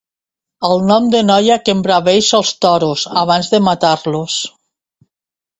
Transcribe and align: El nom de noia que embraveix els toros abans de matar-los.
El 0.69 0.79
nom 0.91 1.09
de 1.15 1.19
noia 1.27 1.57
que 1.67 1.75
embraveix 1.77 2.31
els 2.39 2.53
toros 2.67 3.05
abans 3.25 3.53
de 3.53 3.63
matar-los. 3.71 4.43